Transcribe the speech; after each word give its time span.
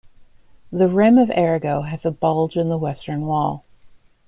The 0.71 0.87
rim 0.87 1.19
of 1.19 1.29
Arago 1.29 1.83
has 1.83 2.07
a 2.07 2.11
bulge 2.11 2.55
in 2.55 2.69
the 2.69 2.77
western 2.79 3.27
wall. 3.27 3.63